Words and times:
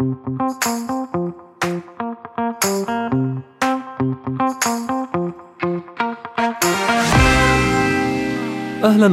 أهلا 0.00 0.16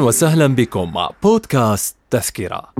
وسهلا 0.03 0.47
بكم 0.47 0.93
مع 0.93 1.09
بودكاست 1.23 1.95
تذكرة. 2.09 2.73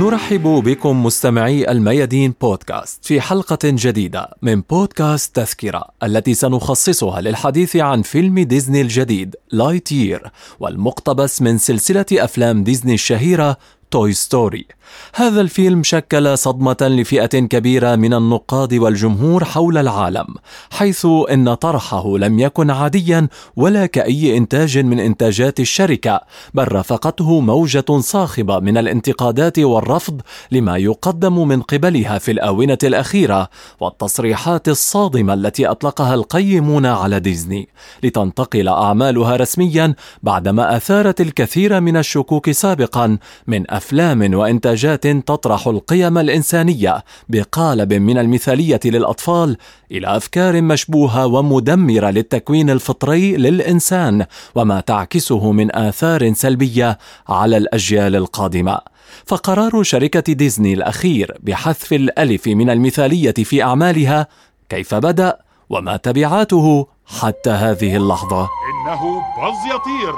نرحب 0.00 0.42
بكم 0.42 1.04
مستمعي 1.04 1.70
الميادين 1.70 2.34
بودكاست 2.40 3.04
في 3.04 3.20
حلقة 3.20 3.58
جديدة 3.64 4.28
من 4.42 4.60
بودكاست 4.60 5.36
تذكرة 5.36 5.84
التي 6.02 6.34
سنخصصها 6.34 7.20
للحديث 7.20 7.76
عن 7.76 8.02
فيلم 8.02 8.38
ديزني 8.38 8.80
الجديد 8.80 9.36
لايت 9.52 9.92
يير 9.92 10.30
والمقتبس 10.60 11.42
من 11.42 11.58
سلسلة 11.58 12.06
أفلام 12.12 12.64
ديزني 12.64 12.94
الشهيرة 12.94 13.56
Toy 13.90 14.12
Story 14.12 14.66
هذا 15.14 15.40
الفيلم 15.40 15.82
شكل 15.82 16.38
صدمة 16.38 16.76
لفئة 16.80 17.26
كبيرة 17.26 17.96
من 17.96 18.14
النقاد 18.14 18.74
والجمهور 18.74 19.44
حول 19.44 19.78
العالم 19.78 20.26
حيث 20.70 21.06
إن 21.32 21.54
طرحه 21.54 22.18
لم 22.18 22.38
يكن 22.38 22.70
عاديا 22.70 23.28
ولا 23.56 23.86
كأي 23.86 24.36
إنتاج 24.36 24.78
من 24.78 25.00
إنتاجات 25.00 25.60
الشركة 25.60 26.20
بل 26.54 26.72
رافقته 26.72 27.40
موجة 27.40 28.00
صاخبة 28.00 28.58
من 28.60 28.78
الانتقادات 28.78 29.58
والرفض 29.58 30.20
لما 30.50 30.76
يقدم 30.76 31.48
من 31.48 31.62
قبلها 31.62 32.18
في 32.18 32.30
الآونة 32.30 32.78
الأخيرة 32.84 33.48
والتصريحات 33.80 34.68
الصادمة 34.68 35.34
التي 35.34 35.66
أطلقها 35.66 36.14
القيمون 36.14 36.86
على 36.86 37.20
ديزني 37.20 37.68
لتنتقل 38.02 38.68
أعمالها 38.68 39.36
رسميا 39.36 39.94
بعدما 40.22 40.76
أثارت 40.76 41.20
الكثير 41.20 41.80
من 41.80 41.96
الشكوك 41.96 42.50
سابقا 42.50 43.18
من 43.46 43.70
أفلام 43.70 44.34
وإنتاجات 44.34 44.79
تطرح 45.26 45.66
القيم 45.66 46.18
الإنسانية 46.18 47.04
بقالب 47.28 47.92
من 47.92 48.18
المثالية 48.18 48.80
للأطفال 48.84 49.56
إلى 49.92 50.16
أفكار 50.16 50.62
مشبوهة 50.62 51.26
ومدمرة 51.26 52.10
للتكوين 52.10 52.70
الفطري 52.70 53.36
للإنسان 53.36 54.26
وما 54.54 54.80
تعكسه 54.80 55.52
من 55.52 55.76
آثار 55.76 56.32
سلبية 56.32 56.98
على 57.28 57.56
الأجيال 57.56 58.16
القادمة. 58.16 58.78
فقرار 59.26 59.82
شركة 59.82 60.32
ديزني 60.32 60.74
الأخير 60.74 61.36
بحذف 61.40 61.92
الألف 61.92 62.46
من 62.46 62.70
المثالية 62.70 63.32
في 63.32 63.62
أعمالها 63.62 64.26
كيف 64.68 64.94
بدأ 64.94 65.38
وما 65.70 65.96
تبعاته 65.96 66.86
حتى 67.20 67.50
هذه 67.50 67.96
اللحظة. 67.96 68.40
إنه 68.40 69.22
باز 69.36 69.74
يطير. 69.74 70.14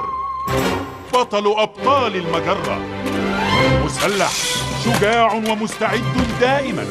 بطل 1.13 1.53
أبطال 1.57 2.15
المجرة. 2.15 3.12
مسلح 3.85 4.31
شجاع 4.85 5.33
ومستعد 5.33 6.01
دائما 6.41 6.85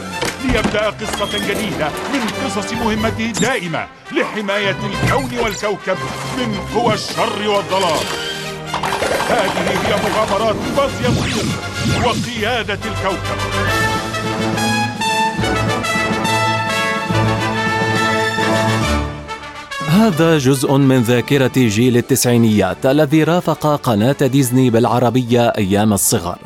ليبدأ 0.45 0.91
قصة 0.91 1.39
جديدة 1.49 1.89
من 1.89 2.21
قصص 2.45 2.73
مهمته 2.73 3.27
الدائمة 3.27 3.87
لحماية 4.13 4.77
الكون 4.93 5.39
والكوكب 5.39 5.97
من 6.39 6.59
قوى 6.75 6.95
الشر 6.95 7.49
والظلام 7.49 8.05
هذه 9.29 9.71
هي 9.71 9.97
مغامرات 10.05 10.57
باز 10.77 10.91
يطير 11.01 11.45
وقيادة 12.07 12.75
الكوكب. 12.75 13.39
هذا 19.89 20.39
جزء 20.39 20.73
من 20.77 21.03
ذاكرة 21.03 21.53
جيل 21.57 21.97
التسعينيات 21.97 22.87
الذي 22.87 23.25
رافق 23.25 23.67
قناة 23.67 24.13
ديزني 24.13 24.71
بالعربية 24.71 25.49
أيام 25.49 25.93
الصغر. 25.93 26.39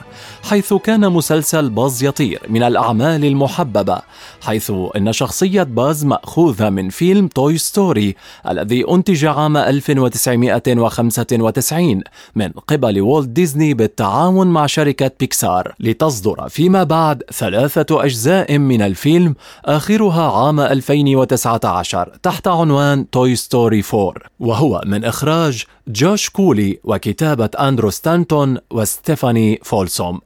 حيث 0.43 0.75
كان 0.75 1.13
مسلسل 1.13 1.71
باز 1.71 2.05
يطير 2.05 2.41
من 2.49 2.63
الأعمال 2.63 3.25
المحببة 3.25 3.99
حيث 4.43 4.73
أن 4.97 5.13
شخصية 5.13 5.63
باز 5.63 6.05
مأخوذة 6.05 6.71
من 6.71 6.89
فيلم 6.89 7.29
Toy 7.29 7.59
Story 7.59 8.17
الذي 8.49 8.85
أنتج 8.91 9.25
عام 9.25 9.57
1995 9.57 12.01
من 12.35 12.49
قبل 12.49 13.01
والت 13.01 13.29
ديزني 13.29 13.75
بالتعاون 13.75 14.47
مع 14.47 14.67
شركة 14.67 15.11
بيكسار 15.21 15.75
لتصدر 15.81 16.49
فيما 16.49 16.85
بعد 16.85 17.23
ثلاثة 17.33 18.05
أجزاء 18.05 18.59
من 18.59 18.83
الفيلم 18.83 19.35
آخرها 19.65 20.33
عام 20.33 20.61
2019 20.61 22.13
تحت 22.23 22.49
عنوان 22.49 23.11
Toy 23.11 23.37
Story 23.37 23.83
4 23.95 24.15
وهو 24.41 24.83
من 24.87 25.05
إخراج 25.05 25.65
جوش 25.89 26.31
كولي 26.31 26.79
وكتابة 26.85 27.51
أندرو 27.59 27.91
ستانتون 27.91 28.59
وستيفاني 28.71 29.61
فولسوم. 29.65 30.21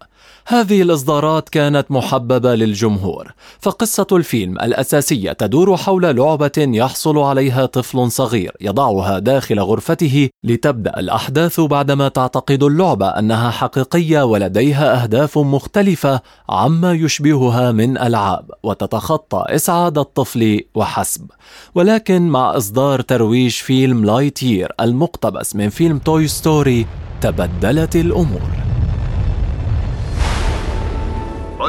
هذه 0.47 0.83
الإصدارات 0.83 1.49
كانت 1.49 1.91
محببة 1.91 2.55
للجمهور 2.55 3.33
فقصة 3.61 4.07
الفيلم 4.13 4.53
الأساسية 4.53 5.33
تدور 5.33 5.77
حول 5.77 6.17
لعبة 6.17 6.53
يحصل 6.59 7.19
عليها 7.19 7.67
طفل 7.67 8.11
صغير 8.11 8.57
يضعها 8.61 9.19
داخل 9.19 9.61
غرفته 9.61 10.29
لتبدأ 10.45 11.01
الأحداث 11.01 11.61
بعدما 11.61 12.09
تعتقد 12.09 12.63
اللعبة 12.63 13.07
أنها 13.07 13.51
حقيقية 13.51 14.23
ولديها 14.23 15.03
أهداف 15.03 15.39
مختلفة 15.39 16.21
عما 16.49 16.93
يشبهها 16.93 17.73
من 17.73 17.99
ألعاب 17.99 18.51
وتتخطى 18.63 19.45
إسعاد 19.49 19.99
الطفل 19.99 20.61
وحسب. 20.75 21.31
ولكن 21.75 22.29
مع 22.29 22.57
إصدار 22.57 23.01
ترويج 23.01 23.53
فيلم 23.53 24.05
Lightyear 24.05 24.73
المقتبس 24.81 25.57
من 25.57 25.69
فيلم 25.69 25.99
Toy 25.99 26.29
Story 26.29 26.87
تبدلت 27.21 27.97
الأمور. 27.97 28.70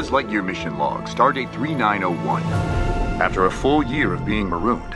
Buzz 0.02 0.10
Lightyear 0.10 0.44
mission 0.44 0.80
log, 0.80 1.04
stardate 1.04 1.54
3901. 1.54 2.42
After 3.22 3.46
a 3.46 3.52
full 3.52 3.84
year 3.84 4.16
of 4.16 4.26
being 4.26 4.50
marooned, 4.50 4.96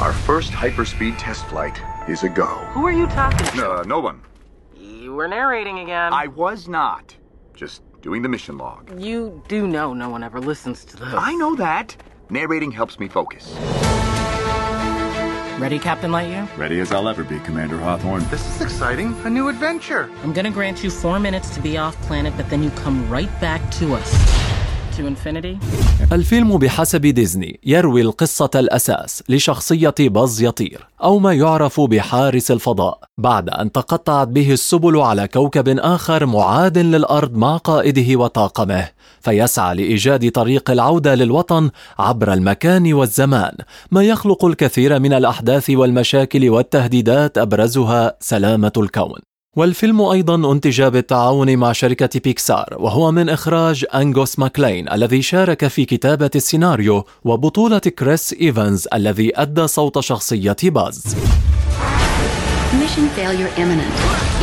our 0.00 0.12
first 0.12 0.50
hyperspeed 0.50 1.16
test 1.18 1.46
flight 1.46 1.80
is 2.08 2.24
a 2.24 2.28
go. 2.28 2.46
Who 2.72 2.84
are 2.84 2.90
you 2.90 3.06
talking 3.06 3.46
to? 3.46 3.70
Uh, 3.70 3.84
no 3.84 4.00
one. 4.00 4.20
You 4.76 5.14
were 5.14 5.28
narrating 5.28 5.78
again. 5.78 6.12
I 6.12 6.26
was 6.26 6.66
not. 6.66 7.16
Just 7.54 7.82
doing 8.02 8.22
the 8.22 8.28
mission 8.28 8.58
log. 8.58 9.00
You 9.00 9.40
do 9.46 9.68
know 9.68 9.94
no 9.94 10.10
one 10.10 10.24
ever 10.24 10.40
listens 10.40 10.84
to 10.86 10.96
those. 10.96 11.14
I 11.14 11.32
know 11.36 11.54
that. 11.54 11.96
Narrating 12.28 12.72
helps 12.72 12.98
me 12.98 13.06
focus. 13.06 13.54
Ready, 15.60 15.78
Captain 15.78 16.10
Lightyear? 16.10 16.48
Ready 16.56 16.80
as 16.80 16.90
I'll 16.90 17.08
ever 17.08 17.22
be, 17.22 17.38
Commander 17.40 17.78
Hawthorne. 17.78 18.26
This 18.30 18.44
is 18.56 18.62
exciting. 18.62 19.14
A 19.24 19.30
new 19.30 19.46
adventure. 19.48 20.10
I'm 20.24 20.32
gonna 20.32 20.50
grant 20.50 20.82
you 20.82 20.90
four 20.90 21.20
minutes 21.20 21.54
to 21.54 21.60
be 21.60 21.78
off 21.78 21.94
planet, 22.02 22.32
but 22.36 22.48
then 22.50 22.64
you 22.64 22.70
come 22.70 23.08
right 23.08 23.30
back 23.40 23.70
to 23.72 23.94
us. 23.94 24.39
الفيلم 26.12 26.58
بحسب 26.58 27.00
ديزني 27.00 27.60
يروي 27.66 28.00
القصة 28.00 28.50
الأساس 28.54 29.22
لشخصية 29.28 29.94
باز 29.98 30.42
يطير 30.42 30.86
أو 31.02 31.18
ما 31.18 31.32
يعرف 31.32 31.80
بحارس 31.80 32.50
الفضاء 32.50 32.98
بعد 33.18 33.48
أن 33.48 33.72
تقطعت 33.72 34.28
به 34.28 34.52
السبل 34.52 34.96
على 34.96 35.28
كوكب 35.28 35.78
آخر 35.78 36.26
معاد 36.26 36.78
للأرض 36.78 37.36
مع 37.36 37.56
قائده 37.56 38.16
وطاقمه 38.16 38.88
فيسعى 39.20 39.74
لإيجاد 39.74 40.30
طريق 40.30 40.70
العودة 40.70 41.14
للوطن 41.14 41.70
عبر 41.98 42.32
المكان 42.32 42.92
والزمان 42.92 43.54
ما 43.90 44.02
يخلق 44.02 44.44
الكثير 44.44 44.98
من 44.98 45.12
الأحداث 45.12 45.70
والمشاكل 45.70 46.50
والتهديدات 46.50 47.38
أبرزها 47.38 48.16
سلامة 48.20 48.72
الكون. 48.76 49.29
والفيلم 49.56 50.00
أيضا 50.00 50.52
أنتج 50.52 50.82
بالتعاون 50.82 51.56
مع 51.56 51.72
شركة 51.72 52.20
بيكسار 52.24 52.76
وهو 52.78 53.12
من 53.12 53.28
إخراج 53.28 53.84
أنغوس 53.94 54.38
ماكلين 54.38 54.92
الذي 54.92 55.22
شارك 55.22 55.66
في 55.66 55.84
كتابة 55.84 56.30
السيناريو 56.34 57.04
وبطولة 57.24 57.78
كريس 57.78 58.32
إيفانز 58.32 58.88
الذي 58.94 59.40
أدى 59.40 59.66
صوت 59.66 59.98
شخصية 60.00 60.56
باز 60.64 61.16
Mission 62.80 63.08
failure 63.18 63.52
imminent. 63.62 63.96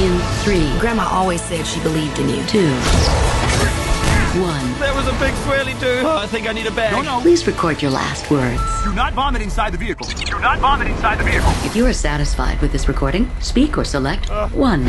In 0.05 0.13
three, 0.43 0.67
Grandma 0.81 1.05
always 1.19 1.41
said 1.49 1.65
she 1.65 1.79
believed 1.79 2.19
in 2.19 2.27
you. 2.33 2.41
two, 2.53 3.46
one. 4.39 4.79
There 4.79 4.93
was 4.93 5.07
a 5.07 5.13
big 5.13 5.33
swirly 5.45 5.79
too. 5.79 6.05
Oh, 6.05 6.17
I 6.17 6.27
think 6.27 6.47
I 6.47 6.53
need 6.53 6.67
a 6.67 6.71
bag. 6.71 6.93
No, 6.93 7.01
no. 7.01 7.21
Please 7.21 7.45
record 7.47 7.81
your 7.81 7.91
last 7.91 8.29
words. 8.29 8.61
Do 8.83 8.93
not 8.93 9.13
vomit 9.13 9.41
inside 9.41 9.73
the 9.73 9.77
vehicle. 9.77 10.07
Do 10.07 10.39
not 10.39 10.59
vomit 10.59 10.87
inside 10.87 11.19
the 11.19 11.23
vehicle. 11.23 11.49
If 11.63 11.75
you 11.75 11.85
are 11.85 11.93
satisfied 11.93 12.61
with 12.61 12.71
this 12.71 12.87
recording, 12.87 13.29
speak 13.39 13.77
or 13.77 13.83
select 13.83 14.29
uh. 14.29 14.49
one. 14.49 14.85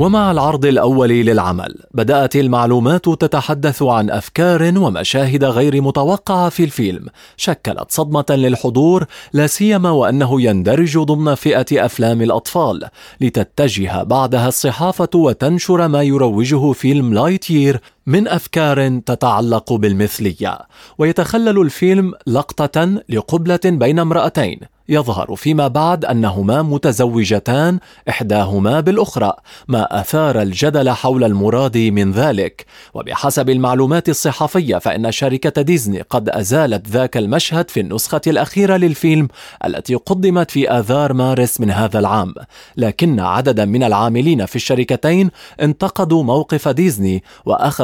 ومع 0.00 0.30
العرض 0.30 0.66
الأول 0.66 1.08
للعمل 1.08 1.74
بدأت 1.94 2.36
المعلومات 2.36 3.04
تتحدث 3.08 3.82
عن 3.82 4.10
أفكار 4.10 4.78
ومشاهد 4.78 5.44
غير 5.44 5.80
متوقعة 5.80 6.48
في 6.48 6.64
الفيلم 6.64 7.06
شكلت 7.36 7.84
صدمة 7.88 8.24
للحضور 8.30 9.04
لا 9.32 9.46
سيما 9.46 9.90
وأنه 9.90 10.42
يندرج 10.42 10.98
ضمن 10.98 11.34
فئة 11.34 11.84
أفلام 11.84 12.22
الأطفال 12.22 12.88
لتتجه 13.20 14.02
بعدها 14.02 14.48
الصحافة 14.48 15.08
وتنشر 15.14 15.88
ما 15.88 16.02
يروجه 16.02 16.72
فيلم 16.72 17.14
لايت 17.14 17.50
يير 17.50 17.80
من 18.06 18.28
أفكار 18.28 18.98
تتعلق 18.98 19.72
بالمثلية. 19.72 20.58
ويتخلل 20.98 21.60
الفيلم 21.60 22.12
لقطة 22.26 23.02
لقبلة 23.08 23.60
بين 23.64 23.98
امرأتين. 23.98 24.60
يظهر 24.88 25.36
فيما 25.36 25.68
بعد 25.68 26.04
أنهما 26.04 26.62
متزوجتان 26.62 27.78
إحداهما 28.08 28.80
بالأخرى 28.80 29.32
ما 29.68 30.00
أثار 30.00 30.42
الجدل 30.42 30.90
حول 30.90 31.24
المراد 31.24 31.78
من 31.78 32.12
ذلك. 32.12 32.66
وبحسب 32.94 33.50
المعلومات 33.50 34.08
الصحفية 34.08 34.76
فإن 34.76 35.12
شركة 35.12 35.62
ديزني 35.62 36.02
قد 36.02 36.28
أزالت 36.28 36.88
ذاك 36.88 37.16
المشهد 37.16 37.70
في 37.70 37.80
النسخة 37.80 38.20
الأخيرة 38.26 38.76
للفيلم 38.76 39.28
التي 39.64 39.94
قدمت 39.94 40.50
في 40.50 40.70
آذار 40.70 41.12
مارس 41.12 41.60
من 41.60 41.70
هذا 41.70 41.98
العام. 41.98 42.34
لكن 42.76 43.20
عددا 43.20 43.64
من 43.64 43.82
العاملين 43.82 44.46
في 44.46 44.56
الشركتين 44.56 45.30
انتقدوا 45.60 46.22
موقف 46.22 46.68
ديزني 46.68 47.22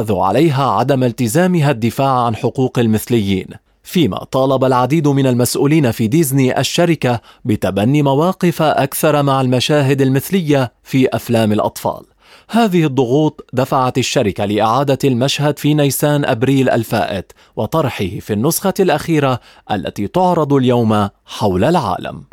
واخذوا 0.06 0.24
عليها 0.24 0.70
عدم 0.70 1.04
التزامها 1.04 1.70
الدفاع 1.70 2.24
عن 2.24 2.36
حقوق 2.36 2.78
المثليين 2.78 3.46
فيما 3.82 4.16
طالب 4.18 4.64
العديد 4.64 5.08
من 5.08 5.26
المسؤولين 5.26 5.90
في 5.90 6.06
ديزني 6.06 6.60
الشركة 6.60 7.20
بتبني 7.44 8.02
مواقف 8.02 8.62
أكثر 8.62 9.22
مع 9.22 9.40
المشاهد 9.40 10.00
المثلية 10.02 10.72
في 10.82 11.08
أفلام 11.08 11.52
الأطفال. 11.52 12.02
هذه 12.50 12.84
الضغوط 12.84 13.46
دفعت 13.52 13.98
الشركة 13.98 14.44
لإعادة 14.44 14.98
المشهد 15.04 15.58
في 15.58 15.74
نيسان 15.74 16.24
أبريل 16.24 16.70
الفائت 16.70 17.32
وطرحه 17.56 18.18
في 18.20 18.32
النسخة 18.32 18.74
الأخيرة 18.80 19.40
التي 19.70 20.06
تعرض 20.06 20.52
اليوم 20.52 21.08
حول 21.24 21.64
العالم. 21.64 22.24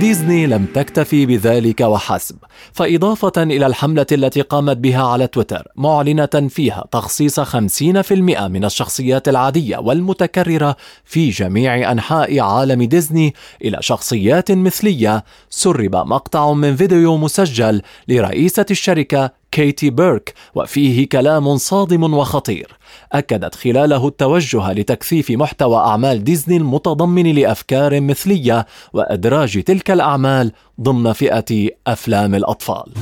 ديزني 0.00 0.46
لم 0.46 0.66
تكتفي 0.74 1.26
بذلك 1.26 1.80
وحسب. 1.80 2.36
فإضافة 2.72 3.32
إلى 3.36 3.66
الحملة 3.66 4.06
التي 4.12 4.40
قامت 4.40 4.76
بها 4.76 5.02
على 5.02 5.26
تويتر 5.26 5.68
معلنة 5.76 6.48
فيها 6.48 6.84
تخصيص 6.90 7.40
50% 7.40 8.48
من 8.48 8.64
الشخصيات 8.64 9.28
العادية 9.28 9.76
والمتكررة 9.76 10.76
في 11.04 11.30
جميع 11.30 11.92
أنحاء 11.92 12.40
عالم 12.40 12.82
ديزني 12.82 13.34
إلى 13.64 13.78
شخصيات 13.80 14.52
مثلية. 14.52 15.24
سرب 15.50 15.96
مقطع 15.96 16.52
من 16.52 16.76
فيديو 16.76 17.16
مسجل 17.16 17.82
لرئيسة 18.08 18.66
الشركة 18.70 19.30
كيتي 19.52 19.90
بيرك 19.90 20.34
وفيه 20.54 21.08
كلام 21.08 21.56
صادم 21.56 22.14
وخطير. 22.14 22.79
اكدت 23.12 23.54
خلاله 23.54 24.08
التوجه 24.08 24.72
لتكثيف 24.72 25.30
محتوى 25.30 25.76
اعمال 25.76 26.24
ديزني 26.24 26.56
المتضمن 26.56 27.34
لافكار 27.34 28.00
مثليه 28.00 28.66
وادراج 28.92 29.62
تلك 29.62 29.90
الاعمال 29.90 30.52
ضمن 30.80 31.12
فئه 31.12 31.68
افلام 31.86 32.34
الاطفال 32.34 32.92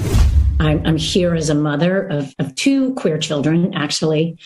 I'm, 0.60 0.98
here 0.98 1.34
as 1.34 1.50
a 1.50 1.54
mother 1.54 2.08
of, 2.08 2.34
of 2.38 2.54
two 2.56 2.92
queer 2.94 3.18
children, 3.18 3.74
actually, 3.74 4.36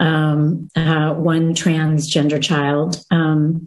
um, 0.00 0.68
uh, 0.74 1.14
one 1.14 1.54
transgender 1.54 2.42
child 2.42 2.96
um, 3.10 3.66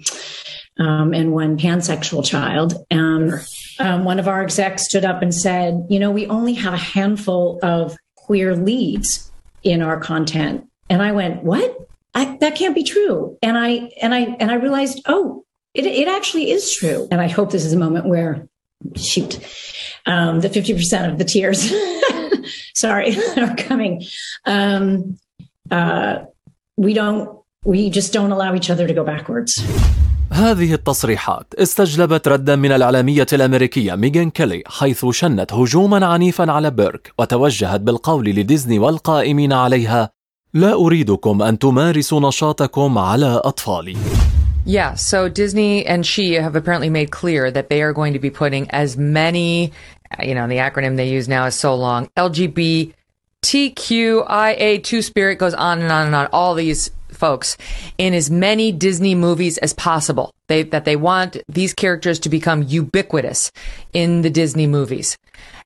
um, 0.80 1.14
and 1.14 1.32
one 1.32 1.58
pansexual 1.58 2.26
child. 2.26 2.74
Um, 2.92 4.04
one 4.04 4.20
of 4.20 4.28
our 4.28 4.44
execs 4.44 4.86
stood 4.86 5.06
up 5.06 5.22
and 5.22 5.34
said, 5.34 5.86
You 5.90 6.00
know, 6.00 6.12
we 6.12 6.28
only 6.28 6.54
have 6.56 6.74
a 6.74 6.78
handful 6.78 7.60
of 7.64 7.96
queer 8.16 8.56
leads 8.56 9.32
in 9.64 9.82
our 9.82 10.00
content. 10.00 10.68
And 10.91 11.03
I 11.03 11.13
went, 11.13 11.45
What? 11.45 11.77
I, 12.15 12.37
that 12.41 12.55
can't 12.57 12.75
be 12.75 12.85
true. 12.85 13.39
And 13.43 13.57
I 13.57 13.91
and 14.03 14.15
I 14.15 14.21
and 14.41 14.51
I 14.51 14.55
realized, 14.55 15.03
oh, 15.07 15.45
it, 15.75 15.87
it 15.87 16.09
actually 16.09 16.51
is 16.51 16.75
true. 16.75 17.07
And 17.11 17.21
I 17.21 17.29
hope 17.29 17.51
this 17.51 17.65
is 17.65 17.73
a 17.73 17.79
moment 17.87 18.07
where 18.07 18.49
shoot, 18.97 19.39
um, 20.07 20.41
the 20.41 20.49
50% 20.49 21.11
of 21.11 21.19
the 21.19 21.25
tears, 21.25 21.73
sorry, 22.75 23.17
are 23.37 23.55
coming. 23.57 24.05
Um, 24.45 25.19
uh, 25.71 26.25
we 26.77 26.95
don't, 26.95 27.41
we 27.65 27.91
just 27.91 28.13
don't 28.13 28.33
allow 28.33 28.55
each 28.55 28.71
other 28.71 28.87
to 28.87 28.95
go 28.95 29.05
backwards. 29.05 29.63
هذه 30.33 30.75
التصريحات 30.75 31.55
استجلبت 31.55 32.29
ردا 32.29 32.57
من 32.57 32.73
الإعلامية 32.73 33.27
الأمريكية 33.33 33.95
ميغان 33.95 34.31
كيلي 34.31 34.63
حيث 34.67 35.07
شنت 35.07 35.53
هجوما 35.53 36.07
عنيفا 36.07 36.53
على 36.53 36.71
بيرك 36.71 37.13
وتوجهت 37.19 37.81
بالقول 37.81 38.29
لديزني 38.29 38.79
والقائمين 38.79 39.53
عليها 39.53 40.11
لا 40.55 40.73
أريدكم 40.73 41.43
أن 41.43 41.59
تمارسوا 41.59 42.29
نشاطكم 42.29 42.99
على 42.99 43.41
أطفالي 43.45 43.97
Yeah, 44.65 44.95
so 44.97 45.29
Disney 45.31 45.87
and 45.87 46.05
she 46.05 46.35
have 46.35 46.55
apparently 46.55 46.91
made 46.91 47.11
clear 47.11 47.51
that 47.51 47.71
they 47.71 47.81
are 47.81 47.95
going 47.95 48.13
to 48.13 48.19
be 48.19 48.29
putting 48.29 48.71
as 48.71 48.99
many, 48.99 49.73
you 50.23 50.35
know, 50.35 50.47
the 50.47 50.57
acronym 50.57 50.97
they 50.97 51.09
use 51.09 51.27
now 51.27 51.47
is 51.47 51.55
so 51.55 51.75
long, 51.75 52.11
LGBTQIA2 52.19 55.03
spirit 55.03 55.39
goes 55.39 55.55
on 55.55 55.81
and 55.81 55.91
on 55.91 56.07
and 56.07 56.15
on, 56.15 56.29
all 56.35 56.55
these 56.55 56.91
folks 57.09 57.57
in 57.97 58.13
as 58.13 58.31
many 58.31 58.71
Disney 58.71 59.15
movies 59.15 59.57
as 59.59 59.73
possible. 59.73 60.35
They, 60.49 60.65
that 60.65 60.85
they 60.85 60.97
want 60.97 61.39
these 61.49 61.73
characters 61.73 62.19
to 62.21 62.29
become 62.29 62.63
ubiquitous 62.63 63.51
in 63.95 64.21
the 64.21 64.31
Disney 64.31 64.67
movies. 64.67 65.17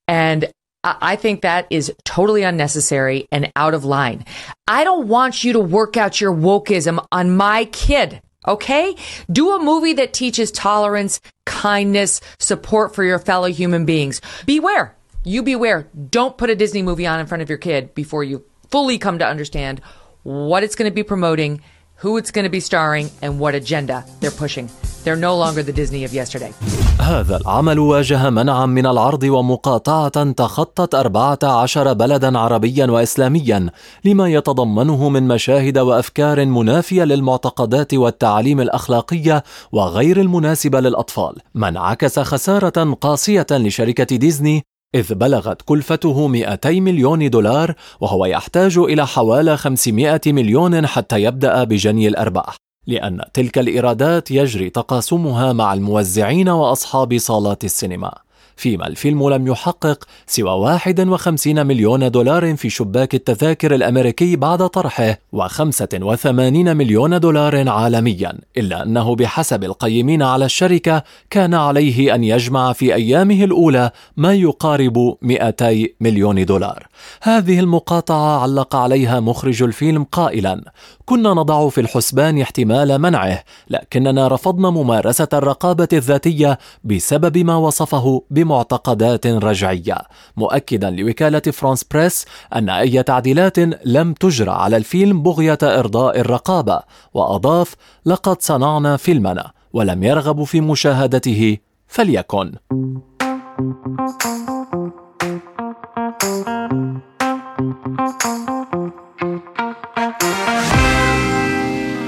And 0.06 0.52
I 0.83 1.15
think 1.15 1.41
that 1.41 1.67
is 1.69 1.91
totally 2.05 2.43
unnecessary 2.43 3.27
and 3.31 3.51
out 3.55 3.73
of 3.73 3.83
line. 3.83 4.25
I 4.67 4.83
don't 4.83 5.07
want 5.07 5.43
you 5.43 5.53
to 5.53 5.59
work 5.59 5.97
out 5.97 6.21
your 6.21 6.33
wokeism 6.33 7.05
on 7.11 7.35
my 7.35 7.65
kid. 7.65 8.21
Okay? 8.47 8.95
Do 9.29 9.55
a 9.55 9.63
movie 9.63 9.93
that 9.93 10.13
teaches 10.13 10.51
tolerance, 10.51 11.19
kindness, 11.45 12.21
support 12.39 12.95
for 12.95 13.03
your 13.03 13.19
fellow 13.19 13.47
human 13.47 13.85
beings. 13.85 14.21
Beware. 14.45 14.95
You 15.25 15.43
beware. 15.43 15.89
Don't 16.09 16.37
put 16.37 16.49
a 16.49 16.55
Disney 16.55 16.81
movie 16.81 17.05
on 17.05 17.19
in 17.19 17.27
front 17.27 17.41
of 17.41 17.49
your 17.49 17.57
kid 17.57 17.93
before 17.93 18.23
you 18.23 18.45
fully 18.69 18.97
come 18.97 19.19
to 19.19 19.27
understand 19.27 19.81
what 20.23 20.63
it's 20.63 20.75
going 20.75 20.89
to 20.89 20.95
be 20.95 21.03
promoting, 21.03 21.61
who 22.01 22.17
it's 22.17 22.31
going 22.31 22.45
to 22.45 22.55
be 22.57 22.59
starring, 22.59 23.09
and 23.21 23.39
what 23.39 23.55
agenda 23.55 24.05
they're 24.19 24.39
pushing. 24.45 24.67
They're 25.03 25.23
no 25.29 25.35
longer 25.43 25.63
the 25.63 25.73
Disney 25.81 26.03
of 26.03 26.13
yesterday. 26.13 26.53
هذا 26.99 27.37
العمل 27.37 27.79
واجه 27.79 28.29
منعا 28.29 28.65
من 28.65 28.85
العرض 28.85 29.23
ومقاطعة 29.23 30.31
تخطت 30.31 30.95
14 30.95 31.93
بلدا 31.93 32.39
عربيا 32.39 32.85
وإسلاميا 32.85 33.69
لما 34.05 34.27
يتضمنه 34.29 35.09
من 35.09 35.27
مشاهد 35.27 35.77
وأفكار 35.77 36.45
منافية 36.45 37.03
للمعتقدات 37.03 37.93
والتعاليم 37.93 38.61
الأخلاقية 38.61 39.43
وغير 39.71 40.21
المناسبة 40.21 40.79
للأطفال 40.79 41.35
ما 41.55 41.67
انعكس 41.67 42.19
خسارة 42.19 42.93
قاسية 43.01 43.47
لشركة 43.51 44.15
ديزني 44.15 44.63
إذ 44.95 45.13
بلغت 45.13 45.61
كلفته 45.61 46.27
200 46.27 46.69
مليون 46.71 47.29
دولار 47.29 47.73
وهو 48.01 48.25
يحتاج 48.25 48.77
إلى 48.77 49.07
حوالي 49.07 49.57
500 49.57 50.21
مليون 50.27 50.87
حتى 50.87 51.21
يبدأ 51.23 51.63
بجني 51.63 52.07
الأرباح 52.07 52.55
لأن 52.87 53.21
تلك 53.33 53.57
الإيرادات 53.59 54.31
يجري 54.31 54.69
تقاسمها 54.69 55.53
مع 55.53 55.73
الموزعين 55.73 56.49
وأصحاب 56.49 57.17
صالات 57.17 57.63
السينما. 57.63 58.26
فيما 58.57 58.87
الفيلم 58.87 59.29
لم 59.29 59.47
يحقق 59.47 60.03
سوى 60.27 60.51
51 60.51 61.67
مليون 61.67 62.11
دولار 62.11 62.55
في 62.55 62.69
شباك 62.69 63.15
التذاكر 63.15 63.75
الأمريكي 63.75 64.35
بعد 64.35 64.69
طرحه 64.69 65.19
و85 65.35 66.25
مليون 66.25 67.19
دولار 67.19 67.69
عالميا 67.69 68.37
إلا 68.57 68.83
أنه 68.83 69.15
بحسب 69.15 69.63
القيمين 69.63 70.21
على 70.21 70.45
الشركة 70.45 71.03
كان 71.29 71.53
عليه 71.53 72.15
أن 72.15 72.23
يجمع 72.23 72.73
في 72.73 72.95
أيامه 72.95 73.43
الأولى 73.43 73.91
ما 74.17 74.33
يقارب 74.33 75.17
200 75.21 75.85
مليون 76.01 76.45
دولار. 76.45 76.87
هذه 77.21 77.59
المقاطعة 77.59 78.41
علق 78.41 78.75
عليها 78.75 79.19
مخرج 79.19 79.63
الفيلم 79.63 80.03
قائلا 80.03 80.71
كنا 81.09 81.33
نضع 81.33 81.69
في 81.69 81.81
الحسبان 81.81 82.41
احتمال 82.41 82.99
منعه 82.99 83.43
لكننا 83.69 84.27
رفضنا 84.27 84.69
ممارسة 84.69 85.27
الرقابة 85.33 85.87
الذاتية 85.93 86.57
بسبب 86.83 87.37
ما 87.37 87.55
وصفه 87.55 88.23
بمعتقدات 88.29 89.27
رجعية 89.27 89.97
مؤكدا 90.37 90.89
لوكالة 90.89 91.39
فرانس 91.39 91.83
بريس 91.83 92.25
أن 92.55 92.69
أي 92.69 93.03
تعديلات 93.03 93.59
لم 93.85 94.13
تجرى 94.13 94.51
على 94.51 94.77
الفيلم 94.77 95.23
بغية 95.23 95.57
إرضاء 95.63 96.19
الرقابة 96.19 96.79
وأضاف 97.13 97.75
لقد 98.05 98.41
صنعنا 98.41 98.97
فيلمنا 98.97 99.51
ولم 99.73 100.03
يرغبوا 100.03 100.45
في 100.45 100.61
مشاهدته 100.61 101.57
فليكن. 101.87 102.51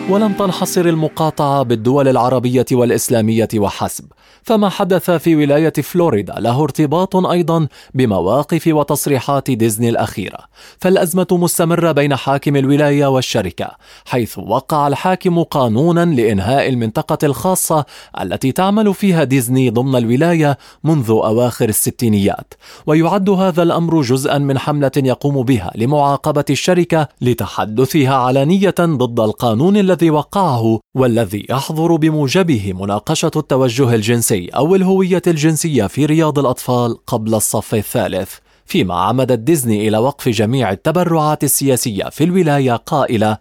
ولم 0.09 0.33
تنحصر 0.33 0.81
المقاطعة 0.85 1.63
بالدول 1.63 2.07
العربية 2.07 2.65
والإسلامية 2.71 3.47
وحسب. 3.55 4.05
فما 4.43 4.69
حدث 4.69 5.11
في 5.11 5.35
ولاية 5.35 5.73
فلوريدا 5.73 6.33
له 6.39 6.63
ارتباط 6.63 7.15
أيضا 7.15 7.67
بمواقف 7.93 8.67
وتصريحات 8.67 9.51
ديزني 9.51 9.89
الأخيرة. 9.89 10.37
فالأزمة 10.79 11.27
مستمرة 11.31 11.91
بين 11.91 12.15
حاكم 12.15 12.55
الولاية 12.55 13.05
والشركة 13.05 13.69
حيث 14.05 14.37
وقع 14.37 14.87
الحاكم 14.87 15.43
قانونا 15.43 16.05
لإنهاء 16.05 16.69
المنطقة 16.69 17.17
الخاصة 17.23 17.85
التي 18.21 18.51
تعمل 18.51 18.93
فيها 18.93 19.23
ديزني 19.23 19.69
ضمن 19.69 19.95
الولاية 19.95 20.57
منذ 20.83 21.09
أواخر 21.09 21.69
الستينيات. 21.69 22.53
ويعد 22.87 23.29
هذا 23.29 23.63
الأمر 23.63 24.01
جزءا 24.01 24.37
من 24.37 24.57
حملة 24.57 24.91
يقوم 24.97 25.43
بها 25.43 25.71
لمعاقبة 25.75 26.45
الشركة 26.49 27.07
لتحدثها 27.21 28.15
علانية 28.15 28.75
ضد 28.79 29.19
القانون 29.19 29.77
الذي 29.77 29.98
وقعه 30.03 30.79
والذي 30.97 31.45
يحظر 31.49 31.95
بموجبه 31.95 32.73
مناقشة 32.73 33.31
التوجه 33.35 33.95
الجنسي 33.95 34.47
أو 34.47 34.75
الهوية 34.75 35.21
الجنسية 35.27 35.87
في 35.87 36.05
رياض 36.05 36.39
الأطفال 36.39 37.05
قبل 37.05 37.35
الصف 37.35 37.75
الثالث 37.75 38.33
فيما 38.65 38.95
عمدت 38.95 39.39
ديزني 39.39 39.87
إلى 39.87 39.97
وقف 39.97 40.29
جميع 40.29 40.71
التبرعات 40.71 41.43
السياسية 41.43 42.03
في 42.03 42.23
الولاية 42.23 42.75
قائلة 42.75 43.37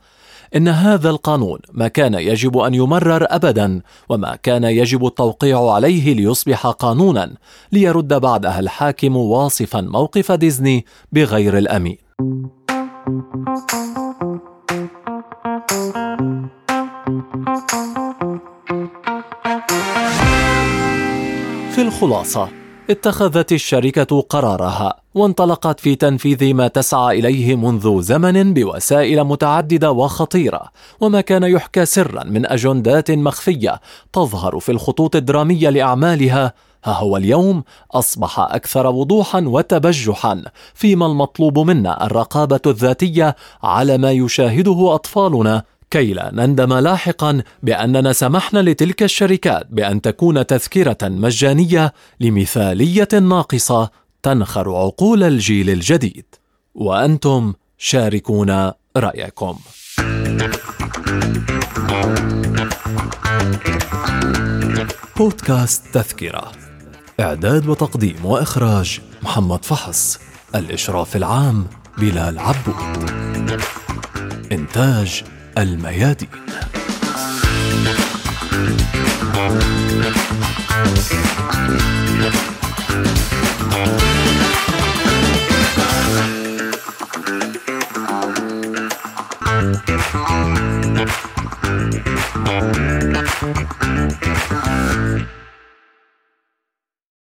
إن 0.57 0.69
هذا 0.69 1.11
القانون 1.11 1.59
ما 1.73 1.89
كان 1.89 2.15
يجب 2.15 2.59
أن 2.59 2.75
يمرر 2.75 3.27
أبدا 3.31 3.81
وما 4.09 4.37
كان 4.37 4.65
يجب 4.65 5.07
التوقيع 5.07 5.71
عليه 5.71 6.15
ليصبح 6.15 6.67
قانونا 6.67 7.35
ليرد 7.73 8.15
بعدها 8.15 8.61
الحاكم 8.61 9.17
واصفا 9.17 9.81
موقف 9.81 10.33
ديزني 10.33 10.85
بغير 11.13 11.59
الأمين. 11.59 11.99
في 15.69 16.08
الخلاصة. 22.03 22.49
اتخذت 22.91 23.53
الشركة 23.53 24.21
قرارها 24.21 25.01
وانطلقت 25.15 25.81
في 25.81 25.95
تنفيذ 25.95 26.55
ما 26.55 26.69
تسعى 26.69 27.19
إليه 27.19 27.57
منذ 27.57 28.03
زمن 28.03 28.55
بوسائل 28.55 29.25
متعددة 29.25 29.93
وخطيرة 29.93 30.63
وما 31.01 31.21
كان 31.21 31.43
يحكى 31.43 31.87
سرا 31.87 32.25
من 32.25 32.47
أجندات 32.47 33.11
مخفية 33.11 33.81
تظهر 34.13 34.61
في 34.61 34.73
الخطوط 34.73 35.17
الدرامية 35.17 35.71
لأعمالها. 35.71 36.53
ها 36.85 36.93
هو 36.93 37.17
اليوم 37.17 37.65
أصبح 37.93 38.39
أكثر 38.39 38.87
وضوحا 38.87 39.41
وتبجحا 39.47 40.43
فيما 40.75 41.07
المطلوب 41.07 41.59
منا 41.59 42.07
الرقابة 42.07 42.61
الذاتية 42.67 43.37
على 43.63 43.99
ما 43.99 44.13
يشاهده 44.13 44.95
أطفالنا. 44.95 45.63
كي 45.91 46.13
لا 46.13 46.31
نندم 46.35 46.73
لاحقا 46.75 47.43
بأننا 47.63 48.13
سمحنا 48.13 48.59
لتلك 48.59 49.03
الشركات 49.03 49.67
بأن 49.71 50.01
تكون 50.01 50.47
تذكرة 50.47 50.99
مجانية 51.03 51.93
لمثالية 52.21 53.09
ناقصة 53.13 53.91
تنخر 54.23 54.75
عقول 54.75 55.23
الجيل 55.23 55.71
الجديد. 55.71 56.25
وأنتم 56.75 57.55
شاركونا 57.79 58.75
رأيكم. 58.97 59.59
بودكاست 65.17 65.95
تذكرة. 65.95 66.53
إعداد 67.21 67.69
وتقديم 67.69 68.25
وإخراج 68.25 69.01
محمد 69.23 69.65
فحص. 69.65 70.19
الإشراف 70.55 71.17
العام 71.17 71.67
بلال 71.99 72.39
عبود 72.39 73.11
إنتاج 74.53 75.25
الميادين. 75.63 76.29